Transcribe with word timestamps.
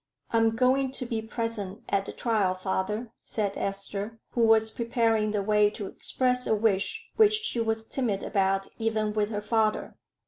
"I 0.31 0.37
am 0.37 0.55
going 0.55 0.89
to 0.93 1.05
be 1.05 1.21
present 1.21 1.83
at 1.87 2.07
the 2.07 2.11
trial, 2.11 2.55
father," 2.55 3.11
said 3.21 3.55
Esther, 3.55 4.17
who 4.31 4.47
was 4.47 4.71
preparing 4.71 5.29
the 5.29 5.43
way 5.43 5.69
to 5.69 5.85
express 5.85 6.47
a 6.47 6.55
wish, 6.55 7.05
which 7.17 7.35
she 7.43 7.59
was 7.59 7.83
timid 7.85 8.23
about 8.23 8.67
even 8.79 9.13
with 9.13 9.29
her 9.29 9.43
father. 9.43 9.95